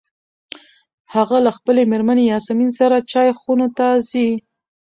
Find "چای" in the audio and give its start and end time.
3.11-3.29